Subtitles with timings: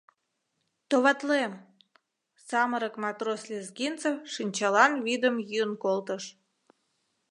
[0.89, 1.53] —Товатлем,—
[2.47, 6.23] самырык матрос Лезгинцев шинчалан вӱдым йӱын колтыш.